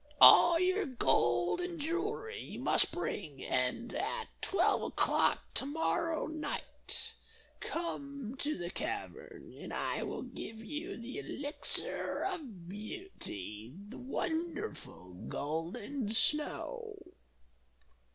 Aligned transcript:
All 0.19 0.59
your 0.59 0.87
gold 0.87 1.61
and 1.61 1.79
jewelry 1.79 2.39
you 2.39 2.59
must 2.59 2.91
bring, 2.91 3.45
and, 3.45 3.93
at 3.93 4.29
twelve 4.41 4.81
o'clock 4.81 5.53
to 5.53 5.67
morrow 5.67 6.25
night, 6.25 7.13
come 7.59 8.33
to 8.39 8.57
the 8.57 8.71
cavern, 8.71 9.53
and 9.55 9.71
I 9.71 10.01
will 10.01 10.23
give 10.23 10.57
you 10.57 10.97
the 10.97 11.19
Elixir 11.19 12.23
of 12.23 12.67
Beauty, 12.67 13.75
the 13.89 13.99
wonderful 13.99 15.13
golden 15.29 16.11
snow." 16.11 16.95